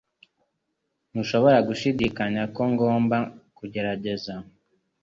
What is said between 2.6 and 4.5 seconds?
ngomba kugerageza